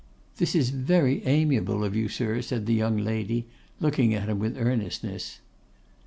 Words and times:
'This 0.37 0.55
is 0.55 0.69
very 0.71 1.23
amiable 1.27 1.83
of 1.83 1.95
you, 1.95 2.09
sir,' 2.09 2.41
said 2.41 2.65
the 2.65 2.73
young 2.73 2.97
lady, 2.97 3.45
looking 3.79 4.15
at 4.15 4.29
him 4.29 4.39
with 4.39 4.57
earnestness. 4.57 5.41